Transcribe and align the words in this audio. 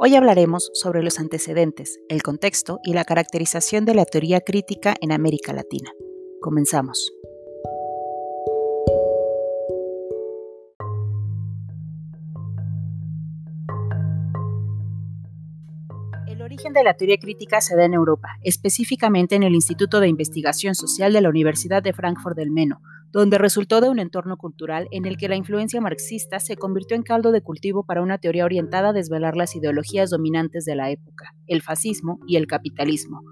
Hoy 0.00 0.14
hablaremos 0.14 0.70
sobre 0.74 1.02
los 1.02 1.18
antecedentes, 1.18 1.98
el 2.08 2.22
contexto 2.22 2.78
y 2.84 2.92
la 2.92 3.04
caracterización 3.04 3.84
de 3.84 3.96
la 3.96 4.04
teoría 4.04 4.40
crítica 4.40 4.94
en 5.00 5.10
América 5.10 5.52
Latina. 5.52 5.90
Comenzamos. 6.40 7.12
El 16.28 16.42
origen 16.42 16.72
de 16.72 16.84
la 16.84 16.94
teoría 16.94 17.18
crítica 17.18 17.60
se 17.60 17.74
da 17.74 17.84
en 17.84 17.94
Europa, 17.94 18.28
específicamente 18.44 19.34
en 19.34 19.42
el 19.42 19.56
Instituto 19.56 19.98
de 19.98 20.06
Investigación 20.06 20.76
Social 20.76 21.12
de 21.12 21.22
la 21.22 21.28
Universidad 21.28 21.82
de 21.82 21.92
Frankfurt 21.92 22.36
del 22.36 22.52
Meno, 22.52 22.80
donde 23.18 23.36
resultó 23.36 23.80
de 23.80 23.88
un 23.88 23.98
entorno 23.98 24.36
cultural 24.36 24.86
en 24.92 25.04
el 25.04 25.16
que 25.16 25.26
la 25.26 25.34
influencia 25.34 25.80
marxista 25.80 26.38
se 26.38 26.56
convirtió 26.56 26.96
en 26.96 27.02
caldo 27.02 27.32
de 27.32 27.42
cultivo 27.42 27.84
para 27.84 28.00
una 28.00 28.18
teoría 28.18 28.44
orientada 28.44 28.90
a 28.90 28.92
desvelar 28.92 29.36
las 29.36 29.56
ideologías 29.56 30.10
dominantes 30.10 30.64
de 30.64 30.76
la 30.76 30.92
época, 30.92 31.34
el 31.48 31.60
fascismo 31.60 32.20
y 32.28 32.36
el 32.36 32.46
capitalismo. 32.46 33.22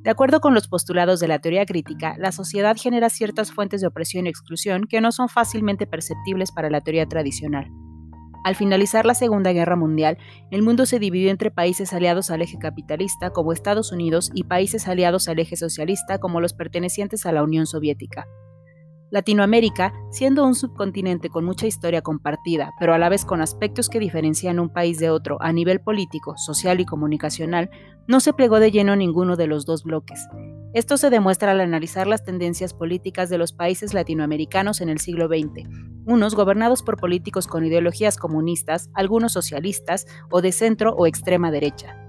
De 0.00 0.08
acuerdo 0.08 0.40
con 0.40 0.54
los 0.54 0.68
postulados 0.68 1.20
de 1.20 1.28
la 1.28 1.38
teoría 1.38 1.66
crítica, 1.66 2.14
la 2.18 2.32
sociedad 2.32 2.78
genera 2.80 3.10
ciertas 3.10 3.52
fuentes 3.52 3.82
de 3.82 3.88
opresión 3.88 4.24
y 4.24 4.30
exclusión 4.30 4.84
que 4.88 5.02
no 5.02 5.12
son 5.12 5.28
fácilmente 5.28 5.86
perceptibles 5.86 6.50
para 6.50 6.70
la 6.70 6.80
teoría 6.80 7.04
tradicional. 7.04 7.66
Al 8.42 8.56
finalizar 8.56 9.04
la 9.04 9.14
Segunda 9.14 9.52
Guerra 9.52 9.76
Mundial, 9.76 10.16
el 10.50 10.62
mundo 10.62 10.86
se 10.86 10.98
dividió 10.98 11.30
entre 11.30 11.50
países 11.50 11.92
aliados 11.92 12.30
al 12.30 12.40
eje 12.40 12.56
capitalista 12.56 13.28
como 13.28 13.52
Estados 13.52 13.92
Unidos 13.92 14.30
y 14.32 14.44
países 14.44 14.88
aliados 14.88 15.28
al 15.28 15.40
eje 15.40 15.56
socialista 15.56 16.20
como 16.20 16.40
los 16.40 16.54
pertenecientes 16.54 17.26
a 17.26 17.32
la 17.32 17.42
Unión 17.42 17.66
Soviética. 17.66 18.24
Latinoamérica, 19.10 19.92
siendo 20.10 20.44
un 20.44 20.54
subcontinente 20.54 21.28
con 21.28 21.44
mucha 21.44 21.66
historia 21.66 22.02
compartida, 22.02 22.72
pero 22.78 22.94
a 22.94 22.98
la 22.98 23.08
vez 23.08 23.24
con 23.24 23.40
aspectos 23.40 23.88
que 23.88 24.00
diferencian 24.00 24.58
un 24.58 24.68
país 24.68 24.98
de 24.98 25.10
otro 25.10 25.38
a 25.40 25.52
nivel 25.52 25.80
político, 25.80 26.36
social 26.36 26.80
y 26.80 26.84
comunicacional, 26.86 27.70
no 28.08 28.20
se 28.20 28.32
plegó 28.32 28.60
de 28.60 28.70
lleno 28.70 28.96
ninguno 28.96 29.36
de 29.36 29.46
los 29.46 29.66
dos 29.66 29.84
bloques. 29.84 30.26
Esto 30.74 30.96
se 30.96 31.10
demuestra 31.10 31.52
al 31.52 31.60
analizar 31.60 32.06
las 32.06 32.24
tendencias 32.24 32.74
políticas 32.74 33.28
de 33.30 33.38
los 33.38 33.52
países 33.52 33.94
latinoamericanos 33.94 34.80
en 34.80 34.88
el 34.88 34.98
siglo 34.98 35.28
XX, 35.28 35.68
unos 36.04 36.34
gobernados 36.34 36.82
por 36.82 36.96
políticos 36.96 37.46
con 37.46 37.64
ideologías 37.64 38.16
comunistas, 38.16 38.90
algunos 38.94 39.32
socialistas 39.32 40.06
o 40.30 40.42
de 40.42 40.52
centro 40.52 40.94
o 40.94 41.06
extrema 41.06 41.50
derecha. 41.50 42.05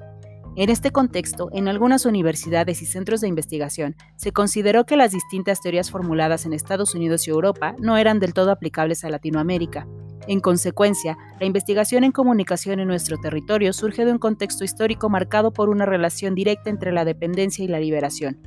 En 0.60 0.72
este 0.72 0.90
contexto, 0.90 1.52
en 1.54 1.68
algunas 1.68 2.08
universidades 2.08 2.82
y 2.82 2.88
centros 2.88 3.22
de 3.22 3.28
investigación, 3.28 3.96
se 4.16 4.32
consideró 4.32 4.88
que 4.88 4.98
las 4.98 5.12
distintas 5.12 5.62
teorías 5.62 5.92
formuladas 5.92 6.48
en 6.48 6.54
Estados 6.54 6.96
Unidos 6.96 7.28
y 7.28 7.30
Europa 7.30 7.76
no 7.78 7.96
eran 7.96 8.18
del 8.18 8.34
todo 8.34 8.50
aplicables 8.50 9.04
a 9.04 9.12
Latinoamérica. 9.12 9.88
En 10.28 10.40
consecuencia, 10.40 11.16
la 11.40 11.46
investigación 11.46 12.04
en 12.04 12.12
comunicación 12.12 12.80
en 12.80 12.88
nuestro 12.88 13.18
territorio 13.20 13.72
surge 13.72 14.04
de 14.04 14.12
un 14.12 14.18
contexto 14.18 14.64
histórico 14.64 15.10
marcado 15.10 15.54
por 15.54 15.70
una 15.70 15.86
relación 15.86 16.34
directa 16.34 16.72
entre 16.72 16.92
la 16.92 17.06
dependencia 17.06 17.64
y 17.64 17.68
la 17.68 17.80
liberación. 17.80 18.40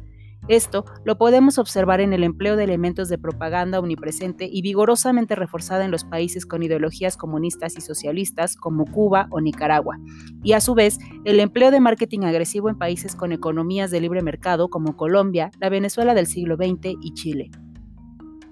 Esto 0.51 0.85
lo 1.05 1.17
podemos 1.17 1.59
observar 1.59 2.01
en 2.01 2.13
el 2.13 2.25
empleo 2.25 2.57
de 2.57 2.65
elementos 2.65 3.09
de 3.09 3.19
propaganda 3.19 3.79
omnipresente 3.79 4.49
y 4.51 4.63
vigorosamente 4.63 5.37
reforzada 5.37 5.85
en 5.85 5.93
los 5.93 6.03
países 6.03 6.45
con 6.45 6.65
ideologías 6.65 7.17
comunistas 7.17 7.79
y 7.79 7.81
socialistas 7.81 8.57
como 8.57 8.85
Cuba 8.85 9.29
o 9.31 9.41
Nicaragua, 9.41 10.01
y 10.43 10.55
a 10.55 10.61
su 10.61 10.75
vez 10.75 10.99
el 11.25 11.39
empleo 11.39 11.71
de 11.71 11.79
marketing 11.79 12.23
agresivo 12.23 12.69
en 12.69 12.79
países 12.79 13.15
con 13.15 13.31
economías 13.31 13.93
de 13.93 14.01
libre 14.01 14.23
mercado 14.23 14.71
como 14.71 14.97
Colombia, 14.97 15.53
la 15.61 15.69
Venezuela 15.69 16.15
del 16.15 16.27
siglo 16.27 16.57
XX 16.57 16.97
y 17.01 17.15
Chile. 17.15 17.53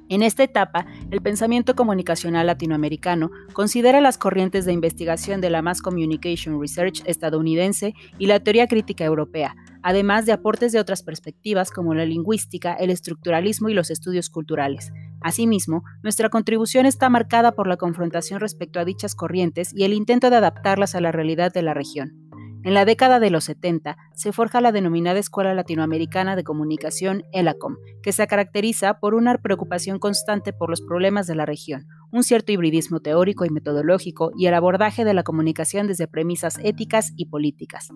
En 0.08 0.22
esta 0.22 0.44
etapa, 0.44 0.86
el 1.10 1.20
pensamiento 1.20 1.74
comunicacional 1.74 2.46
latinoamericano 2.46 3.32
considera 3.52 4.00
las 4.00 4.18
corrientes 4.18 4.64
de 4.66 4.72
investigación 4.72 5.40
de 5.40 5.50
la 5.50 5.62
Mass 5.62 5.82
Communication 5.82 6.60
Research 6.60 7.02
estadounidense 7.06 7.92
y 8.18 8.26
la 8.26 8.38
teoría 8.38 8.68
crítica 8.68 9.04
europea, 9.04 9.56
además 9.82 10.26
de 10.26 10.32
aportes 10.32 10.72
de 10.72 10.80
otras 10.80 11.02
perspectivas 11.02 11.70
como 11.70 11.94
la 11.94 12.04
lingüística, 12.04 12.74
el 12.74 12.90
estructuralismo 12.90 13.68
y 13.68 13.74
los 13.74 13.90
estudios 13.90 14.30
culturales. 14.30 14.92
Asimismo, 15.20 15.82
nuestra 16.02 16.28
contribución 16.28 16.86
está 16.86 17.08
marcada 17.08 17.52
por 17.52 17.66
la 17.66 17.76
confrontación 17.76 18.40
respecto 18.40 18.80
a 18.80 18.84
dichas 18.84 19.14
corrientes 19.14 19.72
y 19.74 19.84
el 19.84 19.92
intento 19.92 20.30
de 20.30 20.36
adaptarlas 20.36 20.94
a 20.94 21.00
la 21.00 21.12
realidad 21.12 21.52
de 21.52 21.62
la 21.62 21.74
región. 21.74 22.28
En 22.64 22.74
la 22.74 22.84
década 22.84 23.20
de 23.20 23.30
los 23.30 23.44
70 23.44 23.96
se 24.14 24.32
forja 24.32 24.60
la 24.60 24.72
denominada 24.72 25.18
Escuela 25.18 25.54
Latinoamericana 25.54 26.34
de 26.34 26.42
Comunicación, 26.42 27.22
ELACOM, 27.32 27.76
que 28.02 28.12
se 28.12 28.26
caracteriza 28.26 28.98
por 28.98 29.14
una 29.14 29.38
preocupación 29.38 29.98
constante 29.98 30.52
por 30.52 30.68
los 30.68 30.82
problemas 30.82 31.26
de 31.26 31.36
la 31.36 31.46
región, 31.46 31.86
un 32.10 32.24
cierto 32.24 32.50
hibridismo 32.50 33.00
teórico 33.00 33.44
y 33.44 33.50
metodológico 33.50 34.32
y 34.36 34.46
el 34.46 34.54
abordaje 34.54 35.04
de 35.04 35.14
la 35.14 35.22
comunicación 35.22 35.86
desde 35.86 36.08
premisas 36.08 36.58
éticas 36.62 37.12
y 37.16 37.26
políticas. 37.26 37.90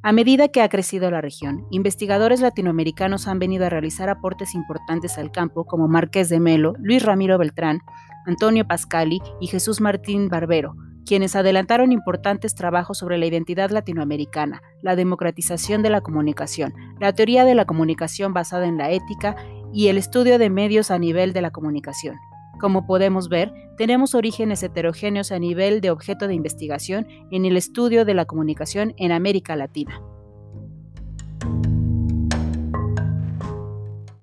A 0.00 0.12
medida 0.12 0.46
que 0.46 0.62
ha 0.62 0.68
crecido 0.68 1.10
la 1.10 1.20
región, 1.20 1.66
investigadores 1.70 2.40
latinoamericanos 2.40 3.26
han 3.26 3.40
venido 3.40 3.66
a 3.66 3.68
realizar 3.68 4.08
aportes 4.08 4.54
importantes 4.54 5.18
al 5.18 5.32
campo 5.32 5.64
como 5.64 5.88
Marqués 5.88 6.28
de 6.28 6.38
Melo, 6.38 6.74
Luis 6.78 7.02
Ramiro 7.02 7.36
Beltrán, 7.36 7.80
Antonio 8.24 8.64
Pascali 8.64 9.20
y 9.40 9.48
Jesús 9.48 9.80
Martín 9.80 10.28
Barbero, 10.28 10.76
quienes 11.04 11.34
adelantaron 11.34 11.90
importantes 11.90 12.54
trabajos 12.54 12.98
sobre 12.98 13.18
la 13.18 13.26
identidad 13.26 13.70
latinoamericana, 13.70 14.62
la 14.82 14.94
democratización 14.94 15.82
de 15.82 15.90
la 15.90 16.00
comunicación, 16.00 16.74
la 17.00 17.12
teoría 17.12 17.44
de 17.44 17.56
la 17.56 17.64
comunicación 17.64 18.32
basada 18.32 18.68
en 18.68 18.78
la 18.78 18.92
ética 18.92 19.34
y 19.72 19.88
el 19.88 19.98
estudio 19.98 20.38
de 20.38 20.48
medios 20.48 20.92
a 20.92 20.98
nivel 20.98 21.32
de 21.32 21.42
la 21.42 21.50
comunicación. 21.50 22.18
Como 22.58 22.86
podemos 22.86 23.28
ver, 23.28 23.52
tenemos 23.76 24.14
orígenes 24.14 24.62
heterogéneos 24.62 25.30
a 25.30 25.38
nivel 25.38 25.80
de 25.80 25.90
objeto 25.90 26.26
de 26.26 26.34
investigación 26.34 27.06
en 27.30 27.44
el 27.44 27.56
estudio 27.56 28.04
de 28.04 28.14
la 28.14 28.24
comunicación 28.24 28.94
en 28.96 29.12
América 29.12 29.54
Latina. 29.54 30.00